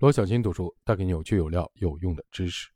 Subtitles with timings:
[0.00, 2.70] 罗小新读书带给你有趣、有料、有用的知识。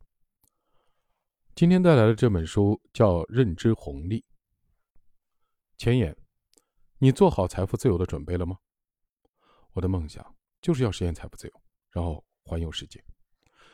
[1.55, 4.19] 今天带来的这本书叫《认知红利》。
[5.75, 6.15] 前言：
[6.99, 8.59] 你做好财富自由的准备了吗？
[9.73, 10.23] 我的梦想
[10.61, 11.53] 就是要实现财富自由，
[11.89, 13.03] 然后环游世界。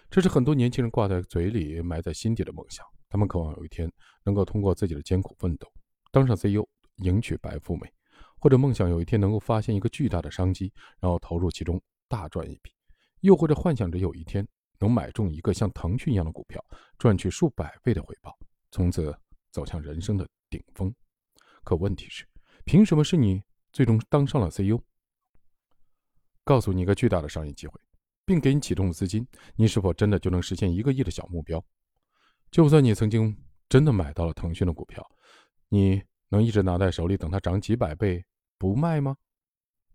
[0.10, 2.86] 这是很多年轻人挂在嘴里、埋在心底的梦想。
[3.10, 3.92] 他们渴望有一天
[4.24, 5.70] 能够通过自己的艰苦奋斗，
[6.10, 6.66] 当上 CEO，
[7.04, 7.92] 迎娶白富美，
[8.40, 10.72] 或者梦想有一天能够发现一个巨大的商机，
[11.02, 12.72] 然后投入其中，大赚一笔。
[13.22, 14.48] 又或者幻想着有一天
[14.80, 16.64] 能买中一个像腾讯一样的股票，
[16.98, 18.38] 赚取数百倍的回报，
[18.72, 19.16] 从此
[19.52, 20.94] 走向人生的顶峰。
[21.64, 22.28] 可问题是，
[22.66, 24.80] 凭什么是你最终当上了 CEO？
[26.44, 27.80] 告诉你一个巨大的商业机会，
[28.26, 31.64] 并给你启动资金，你是否真的就能实现一个亿的小目标？
[32.50, 33.38] 就算你曾经
[33.70, 35.08] 真的买到了腾讯的股票，
[35.70, 38.26] 你能一直拿在手里等它涨几百倍
[38.58, 39.16] 不卖吗？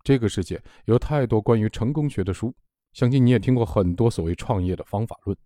[0.04, 2.54] 这个世界有太多关于成功学的书。
[2.96, 5.36] 相信你也听过很多所谓创业的方法论，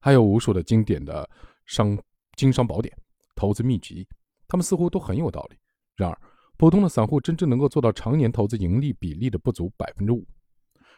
[0.00, 1.28] 还有无数的经典的
[1.66, 2.02] 商
[2.34, 2.96] 经商宝典、
[3.36, 4.08] 投资秘籍，
[4.48, 5.58] 他们似乎都很有道理。
[5.96, 6.18] 然而，
[6.56, 10.26] 普通的散户真正能够做到常年投资盈利比例的不足百分之五。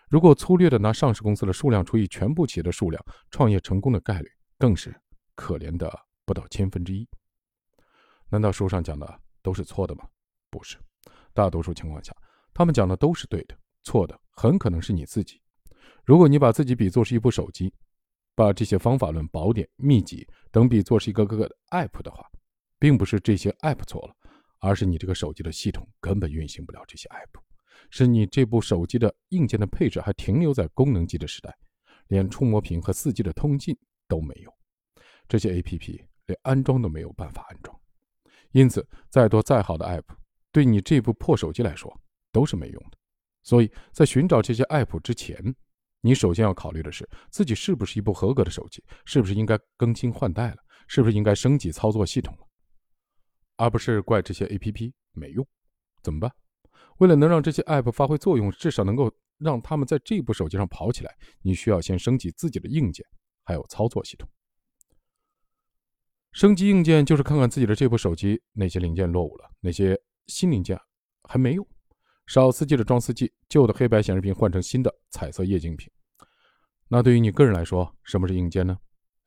[0.08, 4.94] 如果粗略的拿上市公司的数量除以全部企业的数量，创业成功的概率更是
[5.34, 5.92] 可怜的
[6.24, 7.04] 不到千分之一。
[8.28, 10.04] 难道书上讲的都是错的吗？
[10.50, 10.76] 不是，
[11.34, 12.14] 大多数情况下，
[12.54, 13.58] 他们讲的都是对的。
[13.82, 15.40] 错的很可能是你自己。
[16.04, 17.72] 如果你把自己比作是一部手机，
[18.34, 22.26] 把这些方法论、宝典、秘籍等比作是一个个的 app 的话，
[22.78, 24.16] 并不是这些 app 错了，
[24.58, 27.40] 而是你这个手机的系统根本运行不了这些 app，
[27.90, 31.54] 是你这部手机的硬件的配置还停留在功能机的时代，
[32.08, 33.76] 连触摸屏和 4G 的通信
[34.08, 34.52] 都没有，
[35.28, 37.78] 这些 app 连安装都没有办法安装。
[38.52, 40.04] 因此，再多再好的 app，
[40.50, 41.94] 对你这部破手机来说
[42.32, 42.98] 都是没用的。
[43.42, 45.54] 所以在寻找这些 App 之前，
[46.00, 52.46] 你首先要考虑的是自己是不是一部合格的手机，是不是应该更新换代了，是不是应该升级操作系统了，
[53.56, 55.46] 而不是怪这些 App 没用。
[56.02, 56.32] 怎么办？
[56.98, 63.04] 为了能让这些 App 发挥作用，至少能够让他们在这部手机上跑起来，你需要先升级自己的硬件，
[63.44, 64.28] 还有操作系统。
[66.32, 70.78] 升级硬件就是看看自己的这部手机哪些零件落伍了，哪些新零件
[71.24, 71.66] 还没用。
[72.32, 75.92] 少司机的装司机旧的黑白显示屏换成新的彩色液晶屏。
[76.88, 78.74] 那对于你个人来说，什么是硬件呢？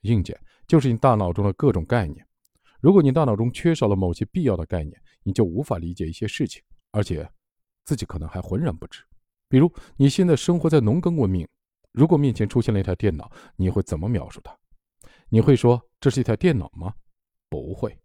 [0.02, 0.36] 硬件
[0.68, 2.26] 就是你大脑中的各种概念。
[2.80, 7.30] 如果你大脑中缺少了某些必要的概念，你就无法理解一些事情，而且
[7.84, 9.04] 自己可能还浑然不知。
[9.48, 11.48] 比如你现在生活在农耕文明，
[11.92, 14.58] 如果面前出现了一台电脑，你会怎么描述它？
[15.30, 16.92] 你会说这是一台电脑吗？
[17.50, 17.96] 不会，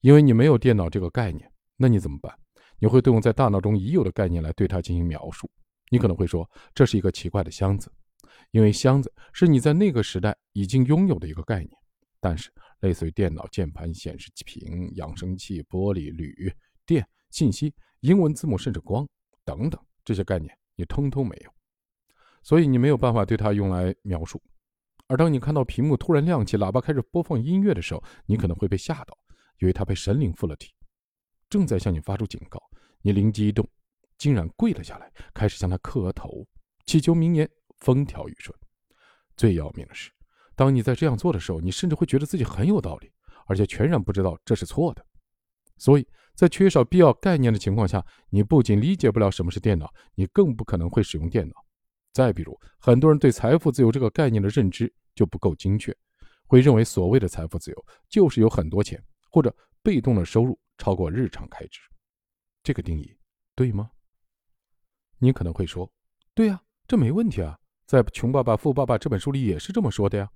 [0.00, 1.52] 因为你没有电脑这个概念。
[1.76, 2.34] 那你怎么办？
[2.80, 5.48] 你会动用在大脑中已有的概念来对它进行描述。
[5.90, 7.92] 你可能会说这是一个奇怪的箱子，
[8.50, 11.70] 因为箱子是你在那个时代已经拥有的一个概念。
[12.22, 16.52] 但是，类似于电脑、键盘、显示屏、扬声器、玻璃、铝、
[16.84, 19.08] 电、信息、英文字母，甚至光
[19.44, 21.50] 等等这些概念，你通通没有，
[22.42, 24.38] 所以你没有办法对它用来描述。
[25.06, 29.16] 而当你看到屏幕突然亮起，喇叭开始播放音乐的时候，你可能会被吓到，
[29.58, 30.74] 以为它被神灵附了体。
[31.48, 32.60] 正在向你发出警告，
[33.02, 33.66] 你灵机一动，
[34.18, 36.46] 竟然跪了下来，开始向他磕头，
[36.86, 38.56] 祈求明年风调雨顺。
[39.36, 40.10] 最要命的是，
[40.54, 43.10] 当你在这样做的时候，你甚至会觉得自己很有道理，
[43.46, 45.04] 而且全然不知道这是错的。
[45.78, 51.54] 所以在缺少必要概念的情况下，你不仅理解不了什么是电脑，你更不可能会使用电脑。
[52.12, 55.96] 再比如，很多人对财富自由这个概念的认知就不够精确，
[56.46, 60.58] 会认为所谓的财富自由就是有很多钱或者被动的收入。
[60.80, 61.78] 超过日常开支，
[62.62, 63.16] 这个定义
[63.54, 63.90] 对吗？
[65.18, 65.92] 你可能会说
[66.34, 70.30] ：“对呀，这没问题啊，在《穷爸爸富爸爸》这本书里也是这么说的呀。”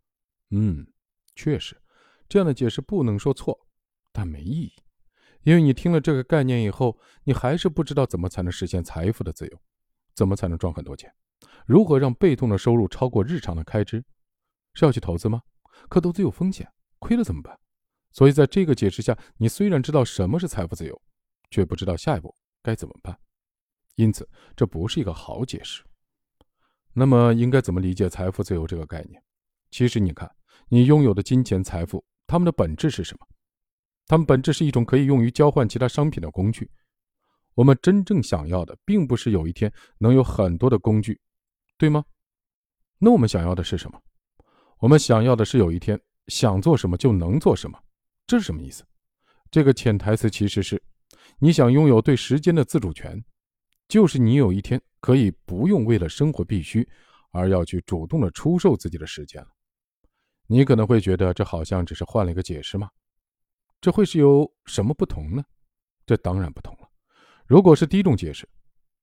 [0.50, 0.86] 嗯，
[1.34, 1.80] 确实，
[2.28, 3.66] 这样的解释不能说错，
[4.12, 4.72] 但没意义，
[5.42, 9.60] 因为你听了这个概念以后，你还是不知道怎么才能实现财富的自由，
[10.14, 11.12] 怎么才能赚很多钱，
[11.66, 14.04] 如何让被动的收入超过日常的开支？
[14.74, 15.42] 是要去投资吗？
[15.88, 17.59] 可投资有风险，亏了怎么办？
[18.12, 21.03] 所以，在这个解释下，你虽然知道什么是财富自由，
[21.54, 22.34] 却不知道下一步
[22.65, 23.16] 该怎么办。
[23.95, 25.84] 因此，这不是一个好解释。
[26.92, 29.22] 那么，应该怎么理解财富自由这个概念？
[29.71, 30.28] 其实，你看，
[30.68, 33.27] 你拥有的金钱财富，它们的本质是什么？
[34.09, 36.68] 它们本质是一种可以用于交换其他商品的工具。
[37.54, 41.21] 我们真正想要的，并不是有一天能有很多的工具，
[41.78, 42.04] 对吗？
[42.98, 44.03] 那我们想要的是什么？
[44.78, 47.78] 我们想要的是有一天想做什么就能做什么。
[48.27, 48.84] 这是什么意思？
[49.53, 50.83] 这个潜台词其实是，
[51.38, 53.22] 你想拥有对时间的自主权，
[53.88, 56.88] 就是你有一天可以不用为了生活必须
[57.30, 59.48] 而要去主动的出售自己的时间了。
[60.47, 62.91] 你可能会觉得这好像只是换了一个解释吗？
[63.80, 65.44] 这会是有什么不同呢？
[66.06, 66.88] 这当然不同了。
[67.47, 68.48] 如果是第一种解释，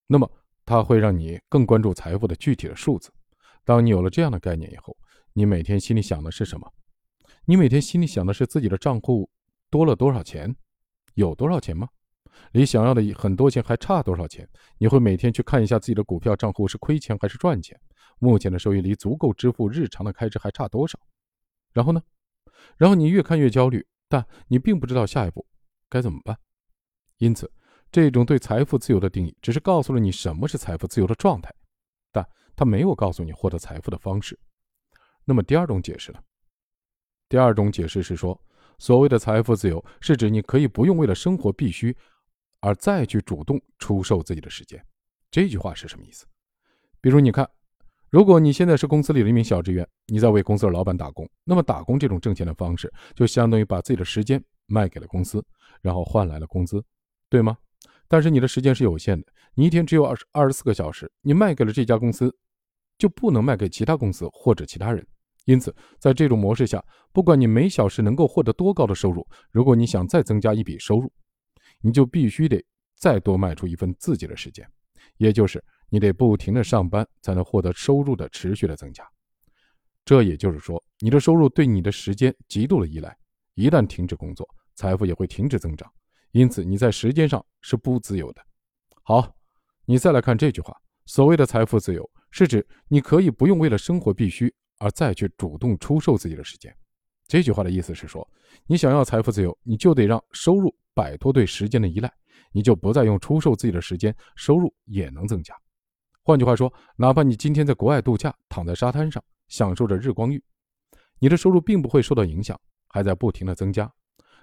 [0.08, 0.32] 那么
[0.66, 3.12] 它会让你更关注财富的具体的数字。
[3.64, 4.96] 当你有了这样的概念以后，
[5.34, 6.72] 你每天心里想的是什么？
[7.46, 9.30] 你每天心里想的是自己的账户
[9.70, 10.56] 多了多少钱，
[11.16, 11.90] 有多少钱吗？
[12.52, 14.48] 离想要的很多钱还差多少钱？
[14.78, 17.80] 你会每天去看一下自己的股票账户是亏钱还是赚钱？
[18.20, 21.00] 目前的收益离足够支付日常的开支还差多少？
[21.74, 22.02] 然后呢？
[22.78, 25.46] 然后你越看越焦虑，但你并不知道下一步
[25.90, 26.38] 该怎么办。
[27.18, 27.52] 因此，
[27.92, 31.54] 这种对财富自由的定义只是告诉了你什么是财富自由的状态，
[32.12, 34.40] 但它没有告诉你获得财富的方式。
[35.26, 36.20] 那么第二种解释呢？
[37.30, 38.40] 第二种解释是说，
[38.78, 41.96] 所谓的财富自由是指你可以不用为了生活必须
[42.62, 44.82] 而再去主动出售自己的时间。
[45.30, 46.26] 这句话是什么意思？
[47.02, 47.50] 比如你看。
[48.10, 55.42] 如果你现在是公司里的一名小职员，你在为公司的老板打工，那么打工这种挣钱的方式，就相当于把自己的时间卖给了公司，
[55.82, 56.84] 然后换来了工资，
[57.30, 57.58] 对吗？
[58.10, 62.36] 但是你的时间是有限的，你一天只有二十二十四个小时，你卖给了这家公司，
[62.98, 65.08] 就不能卖给其他公司或者其他人。
[65.46, 71.10] 因此，在这种模式下，不管你每小时能够获得多高的收入，如果你想再增加一笔收入，
[71.82, 72.64] 你就必须得
[72.96, 74.68] 再多卖出一份自己的时间，
[75.18, 75.64] 也就是。
[75.94, 79.06] 你得不停的上班才能获得收入的持续的增加，
[80.06, 83.14] 这也就是说，你的收入对你的时间极度的依赖，
[83.56, 85.92] 一旦停止工作，财富也会停止增长，
[86.32, 88.42] 因此你在时间上是不自由的。
[89.04, 89.36] 好，
[89.84, 90.74] 你再来看这句话，
[91.08, 94.50] 所谓的财富自由，是指你可以不用为了生活必须
[94.80, 96.74] 而再去主动出售自己的时间。
[97.28, 98.26] 这句话的意思是说，
[98.66, 102.12] 你想要财富自由，你就得让收入摆脱对时间的依赖，
[102.52, 105.56] 你就不再用出售自己的时间，收入也能增加。
[106.24, 110.44] 换句话说，哪怕你今天在国外度假，躺在沙滩上享受着日光浴，
[111.18, 113.92] 你的收入并不会受到影响，还在不停的增加。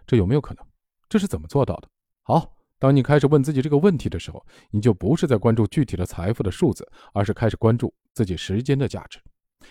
[0.06, 0.66] 这有没有可能？
[1.08, 1.88] 这是怎么做到的？
[2.22, 9.20] 好，当你开始问自己这个问题的时候，你就不是在关注具体的财富的数字，而是开始关注自己时间的价值，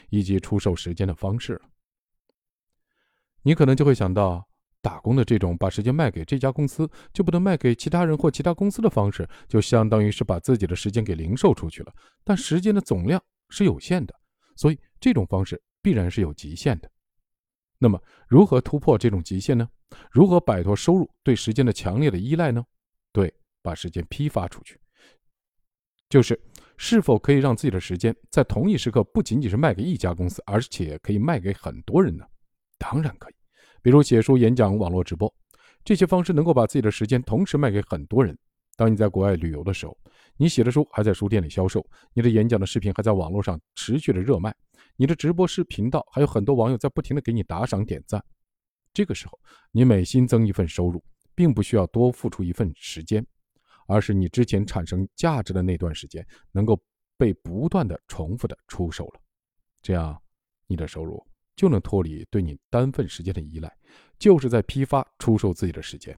[0.10, 1.62] 以及出售时间的方式了。
[3.42, 4.47] 你可能就会想到。
[4.82, 11.94] 打工的这种把时间卖给这家公司，就不能卖给其他人或其他公司的方式，就相当于是把自己的时间给零售出去了。
[12.24, 14.16] 但时间的总量是有限的，
[14.56, 16.90] 所以这种方式必然是有极限的。
[17.80, 19.70] 那么，如何突破这种极限呢？
[20.12, 22.66] 如何摆脱收入对时间的强烈的依赖呢？
[23.12, 24.80] 对，把时间批发出去，
[26.10, 26.40] 就是
[26.76, 32.26] 是否可以让自己的时间在同一时刻不仅仅是卖给一家公司，而且可以卖给很多人呢？
[32.78, 33.34] 当然可以。
[33.88, 35.34] 比如写书、演讲、网络直播，
[35.86, 38.38] 这些方式能够把自己的时间同时卖给很多人。
[38.76, 39.98] 当你在国外旅游的时候，
[40.36, 44.54] 你写的书还在书店里销售，你的演讲的视频还在网络上持续的热卖，
[44.98, 48.22] 你的直播视频道还有很多网友在不停的给你打赏点赞。
[48.94, 49.40] 这个时候，
[49.72, 51.02] 你每新增一份收入，
[51.34, 53.26] 并不需要多付出一份时间，
[53.88, 56.78] 而是你之前产生价值的那段时间能够
[57.18, 59.22] 被不断的重复的出售了，
[59.82, 60.22] 这样
[60.68, 61.26] 你的收入。
[61.58, 63.70] 就能脱离对你单份时间的依赖，
[64.18, 66.18] 就是在批发出售自己的时间。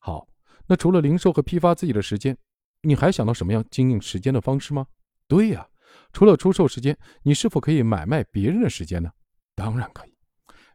[0.00, 0.26] 好，
[0.66, 2.36] 那除了零售和批发自己的时间，
[2.80, 4.84] 你还想到什么样经营时间的方式吗？
[5.28, 5.64] 对呀，
[6.12, 9.08] 除了出售时间，你是否可以买卖别人的时间呢？
[9.54, 10.12] 当然可以。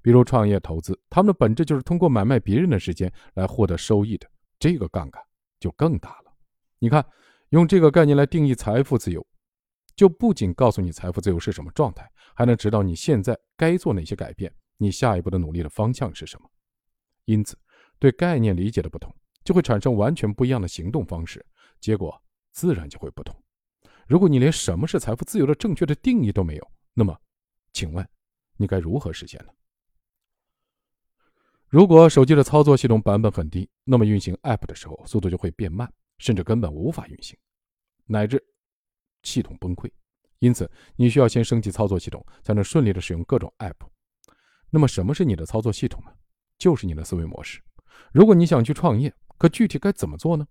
[0.03, 4.29] 比如创业投资，他们的本质就是通过买卖别人的时间来获得收益的，
[4.60, 5.22] 这个杠杆
[5.60, 6.31] 就更大了。
[6.79, 7.03] 你看，
[7.50, 9.25] 用这个概念来定义财富自由。
[9.98, 16.48] 就不仅告诉你财富自由是什么状态，还能指导你现在该做哪些改变，你下一步的努力的方向是什么。
[17.25, 17.58] 因此，
[17.98, 19.13] 对概念理解的不同，
[19.44, 21.44] 就会产生完全不一样的行动方式，
[21.80, 22.16] 结果
[22.51, 23.36] 自然就会不同。
[24.08, 27.20] 如果你连什么是财富自由的正确的定义都没有，那么，
[27.74, 28.08] 请问
[28.56, 29.51] 你该如何实现呢？
[31.68, 37.36] 如果手机的操作系统版本很低，那么运行 App 的时候速度就会变慢，甚至根本无法运行，
[38.06, 38.46] 乃至。
[39.24, 39.89] 系统崩溃，
[40.39, 43.75] 因此你需要先升级操作系统，才能顺利的使用各种 App。
[44.69, 46.12] 那么，什么是你的操作系统呢？
[46.57, 47.62] 就是你的思维模式。
[48.12, 50.45] 如果你想去创业，可具体该怎么做呢？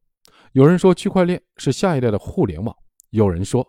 [0.53, 2.75] 有人说区块链是下一代的互联网，
[3.11, 3.67] 有人说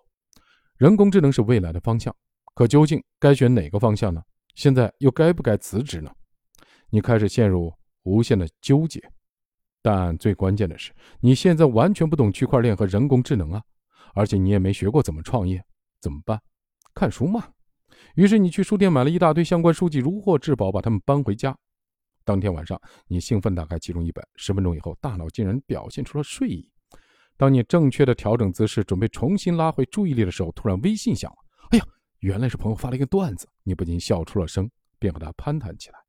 [0.77, 2.15] 人工智能是未来的方向。
[2.53, 4.21] 可究竟该选哪个方向呢？
[4.55, 6.11] 现在又该不该辞职呢？
[6.89, 7.73] 你开始陷入
[8.03, 9.01] 无限的纠结。
[9.81, 13.61] 但最关键的是，你现在完全不懂区块链和人工智能啊！
[14.17, 15.63] 而且你也没学过怎么创业，
[16.01, 16.41] 怎么办？
[16.95, 17.49] 看书嘛。
[18.15, 21.55] 于是你去书店买了一大堆相关书籍，如获至宝，把它们搬回家。
[22.25, 26.67] 当天晚上，你兴奋打开其中一本，十分钟以后，大脑竟然表现出了睡意。
[27.37, 31.37] 当你正确的调整姿势，准备重新拉回注意力的时候，突然微信响了。
[31.69, 31.85] 哎呀，
[32.21, 35.99] 原来是朋友发了一个段子，你不禁笑出了声，便和他攀谈起来。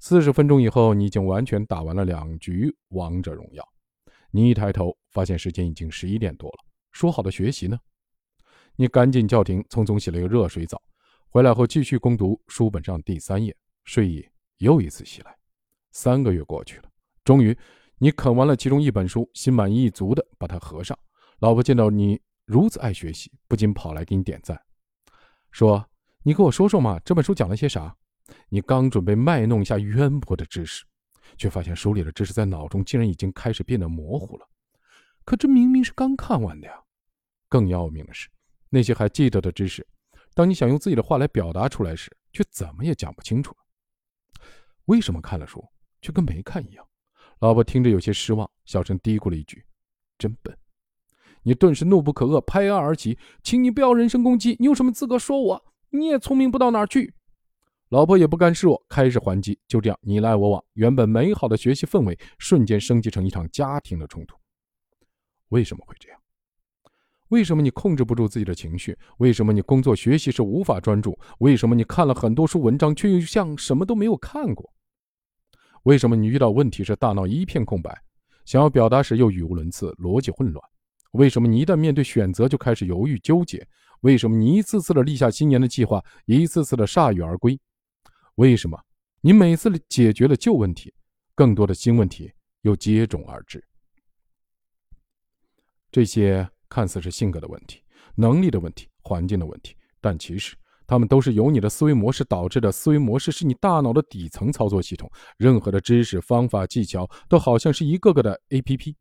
[0.00, 3.64] 四十分钟以后，你已经完全打完了两局王者荣耀。
[4.32, 6.69] 你一抬头，发现时间已经十一点多了。
[6.92, 7.78] 说好的学习呢？
[8.76, 10.80] 你赶紧叫停，匆匆洗了一个热水澡，
[11.28, 13.54] 回来后继续攻读书本上第三页，
[13.84, 14.26] 睡意
[14.58, 15.36] 又一次袭来。
[15.92, 16.84] 三个月过去了，
[17.24, 17.56] 终于，
[17.98, 20.98] 你啃完了其中一本书，心满意足的把它合上。
[21.40, 24.60] 老婆见到你如此爱学习，不禁跑来给你点赞，
[25.50, 25.84] 说
[26.22, 27.96] ：“你给我说说嘛，这本书讲了些啥？”
[28.48, 30.84] 你刚准备卖弄一下渊博的知识，
[31.36, 34.48] 却发现书里的知识在脑中竟然已经开始变得模糊了。
[35.24, 36.74] 可这明明是刚看完的呀！
[37.48, 38.28] 更要命的是，
[38.68, 39.86] 那些还记得的知识，
[40.34, 43.54] 当你想用自己的话来表达出来时，却怎么也讲不清楚。
[44.86, 45.64] 为什么看了书
[46.00, 46.86] 却跟没看一样？
[47.40, 49.64] 老婆听着有些失望，小声嘀咕了一句
[50.18, 50.56] ：“真笨。”
[51.42, 54.56] 你顿时怒不可遏，拍案而起：“请你不要人身攻击！
[54.58, 55.64] 你有什么资格说我？
[55.90, 57.14] 你也聪明不到哪儿去！”
[57.88, 59.58] 老婆也不甘示弱，开始还击。
[59.66, 64.36] 就这样，你来我往，原本美好的学习氛围瞬间升级成一场家庭的冲突。
[65.50, 66.18] 为什么会这样？
[67.28, 68.98] 为什么你控制不住自己的情绪？
[69.18, 71.16] 为什么你工作学习时无法专注？
[71.38, 74.68] 为什么你看了很多书文章，却又像什么都没有看过？
[75.84, 77.96] 为什么你遇到问题时大脑一片空白，
[78.44, 80.64] 想要表达时又语无伦次、逻辑混乱？
[81.12, 83.66] 为什么你一旦面对选择就开始犹豫纠结？
[84.00, 87.58] 为什么你一次次的立下新年的计划，一次次的铩羽而归？
[88.36, 88.76] 为什么
[89.20, 90.92] 你每次解决了旧问题，
[91.34, 93.62] 更多的新问题又接踵而至？
[95.90, 97.82] 这些看似是性格的问题、
[98.14, 100.56] 能力的问题、环境的问题，但其实
[100.86, 102.70] 他们都是由你的思维模式导致的。
[102.70, 108.94] 思维模式是你大脑的底层操作系统，任何的知识、方法、技巧都好像是一个个的 APP。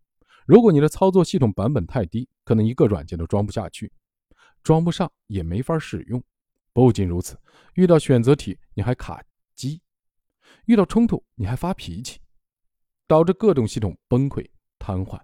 [0.45, 3.91] 如果你的操作系统版本太低，可能一个软件都装不下去，
[4.63, 6.23] 装不上也没法使用。
[6.73, 7.37] 不仅如此，
[7.75, 9.23] 遇到选择题你还卡。
[9.55, 9.81] 机
[10.67, 12.17] 遇到冲突你还发脾气，
[13.07, 15.19] 导致各种系统崩溃瘫痪。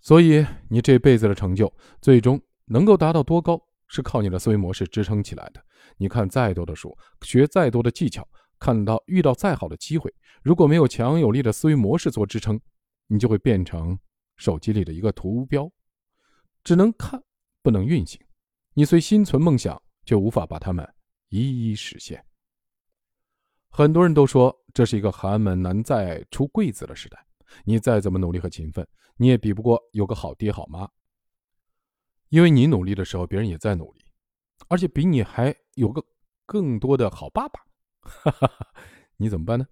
[0.00, 5.62] 所以你这辈子的成就最终能够达到多高，是靠你的思维模式支撑起来的。
[5.96, 8.26] 你看再多的书，学再多的技巧，
[8.58, 12.58] 看到遇到再好的机会，如果没有强有力的思维模式做支撑，
[13.08, 13.98] 你就会变成
[14.36, 15.70] 手机里的一个图标，
[16.64, 17.22] 只能看
[17.62, 18.20] 不能运行。
[18.72, 20.88] 你虽心存梦想，却无法把它们
[21.28, 22.24] 一一实现。
[23.68, 27.18] 很多人都说这是一个寒门难再出贵子的时代，
[27.64, 30.88] 你再怎么努力和勤奋，你也比不过有个好爹好妈。
[32.28, 34.00] 因为你努力的时候，别人也在努力，
[34.68, 36.04] 而且比你还有个
[36.46, 37.60] 更多的好爸爸。
[38.02, 38.66] 哈哈哈，
[39.16, 39.66] 你怎么办呢？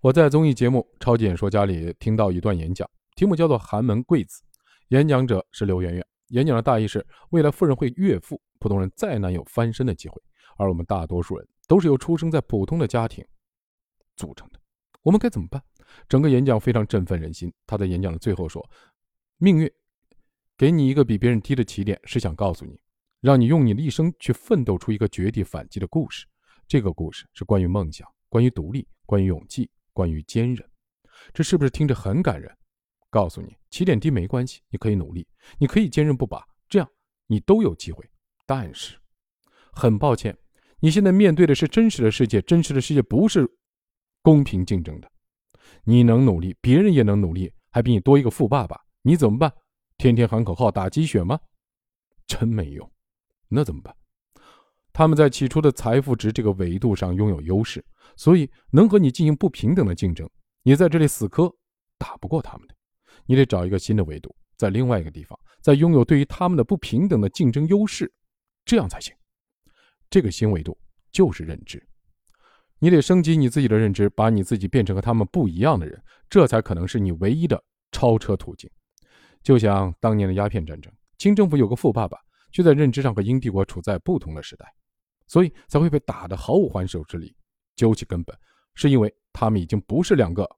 [0.00, 4.42] 我在综艺节目《超级演说家》里听到一段演讲，题目叫做《寒门贵子》，
[4.88, 6.06] 演讲者是刘媛媛。
[6.28, 10.22] 演讲的大意是：未来富人会越富，普通人再难有翻身的机会。
[10.56, 13.24] 而我们大多数人都是由出生在普通的家庭
[14.18, 14.60] 组成的，
[15.02, 15.62] 我们该怎么办？
[16.06, 17.50] 整个演讲非常振奋人心。
[17.66, 18.68] 他在演讲的最后说
[19.38, 19.70] ：“命运
[20.58, 22.78] 给你一个比别人低的起点，是想告诉你，
[23.20, 26.26] 让你用你的一生去奋斗出一个绝地反击的故事。
[26.66, 30.68] 这个故事是关于梦想，关于独立，关于勇气，关于坚韧。
[31.32, 32.54] 这是不是听着很感人？
[33.08, 35.26] 告诉你，起点低没关系，你可以努力，
[35.58, 36.86] 你可以坚韧不拔，这样
[37.26, 38.04] 你都有机会。
[38.44, 38.98] 但是，
[39.72, 40.36] 很抱歉。”
[40.80, 43.44] 你现在面对的是真实的世界，真实的世界不是
[44.28, 45.10] 公平竞争的。
[45.84, 49.50] 你能努力，别人也能努力，还比你多一个富爸爸，你怎么办？
[49.96, 51.40] 天天喊口号打鸡血吗？
[52.26, 52.92] 真没用。
[53.48, 53.96] 那怎么办？
[54.92, 57.82] 他们在起初的财富值这个维度上拥有优势，
[58.16, 60.28] 所以能和你进行不平等的竞争。
[60.62, 61.50] 你在这里死磕，
[61.96, 62.74] 打不过他们的。
[63.24, 68.12] 你得找一个新的维度，在另外一个地方，再拥有对于他们的不平等的竞争优势，
[68.66, 69.14] 这样才行。
[70.10, 70.76] 这个新维度
[71.10, 71.82] 就是认知，
[72.80, 78.70] 你得升级你自己的认知，把你自己变成和他们不一样的人，这才可能是你唯一的超车途径。
[79.42, 82.18] 就像当年的鸦片战争，清政府有个富爸爸，
[82.52, 84.66] 却在认知上和英帝国处在不同的时代，
[85.26, 87.34] 所以才会被打得毫无还手之力。
[87.74, 88.36] 究其根本，
[88.74, 90.48] 是因为他们已经不是两个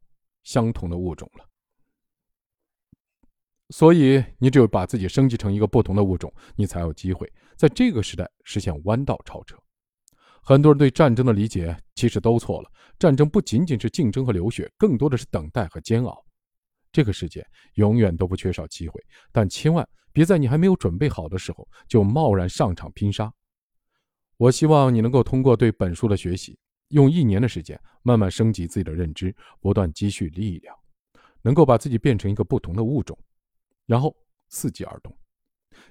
[0.43, 1.47] 相同的物种了。
[3.69, 9.57] 所以，你只有把自己升级成一个不同的物种，你才有机会在这个时代实现弯道超车。
[10.43, 16.25] 很多人对战争的理解其实都错了，战争不仅仅是竞争和流血，更多的是等待和煎熬。
[16.93, 23.33] 这个世界永远都不缺少机会，但千万别在你还没有准备好的时候就贸然上场拼杀。
[24.39, 30.75] 我希望你能够通过对本书的学习，用一年的时间慢慢升级自己的认知，不断积蓄力量，
[31.43, 33.17] 能够把自己变成一个不同的物种。
[33.87, 34.17] 然后
[34.51, 35.17] 伺机而动，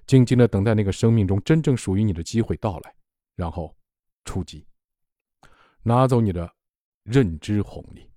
[0.06, 2.94] 静静的等待那个生命中真正属于你的机会到来，
[3.36, 3.74] 然后
[4.30, 4.64] 出击，
[5.82, 6.48] 拿走你的
[7.02, 8.08] 认知红利。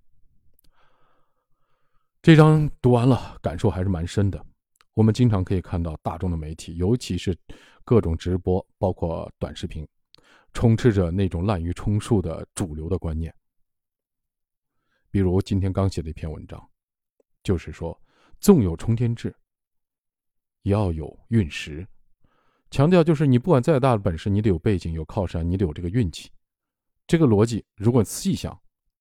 [2.21, 4.45] 这章读完了，感受还是蛮深的。
[4.93, 7.35] 我们经常可以看到大众的媒体，尤其是
[7.83, 9.89] 各种直播，包括短视频，
[10.53, 13.35] 充斥着那种滥竽充数的主流的观念。
[15.11, 16.63] 比如今天刚写的一篇文章，
[17.43, 17.99] 就是说，
[18.39, 19.35] 纵有冲天志，
[20.61, 21.89] 也要有运时。
[22.73, 26.31] 强调就是你不管再大的本事，你得有背景、有靠山，你得有这个运气。
[27.07, 28.59] 这个逻辑，如果细想，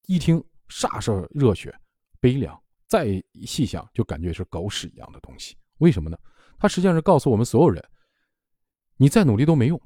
[0.07, 1.73] 一听煞是热血、
[2.19, 2.61] 悲凉。
[2.85, 5.55] 再细想，就感觉是狗屎一样的东西。
[5.77, 6.17] 为什么呢？
[6.59, 7.81] 它实际上是告诉我们所有人：
[8.97, 9.81] 你再努力都没用，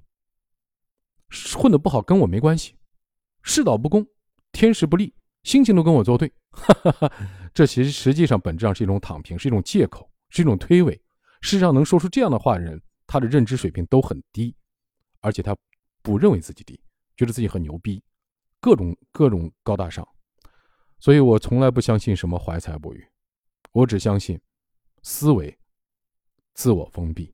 [1.55, 2.75] 混得不好跟我没关系，
[3.43, 4.03] 世道不公，
[4.51, 5.13] 天时不利，
[5.43, 6.33] 心情都跟我作对。
[7.53, 10.99] 这其实实际上本质上是一种躺平，是一种借口，是一种推诿。
[11.41, 12.81] 事实上，能说出这样的话的人，
[13.15, 14.53] 他的认知水平都很低，
[15.21, 15.55] 而且他
[16.01, 16.77] 不认为自己低，
[17.15, 18.03] 觉得自己很牛逼，
[18.59, 20.05] 各种各种高大上。
[20.99, 23.07] 所以我从来不相信什么怀才不遇，
[23.71, 24.37] 我只相信
[25.01, 25.57] 思维
[26.55, 27.33] 自我封闭。